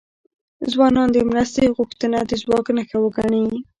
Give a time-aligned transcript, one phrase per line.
[0.71, 3.45] ځوانان د مرستې غوښتنه د ځواک نښه وګڼي.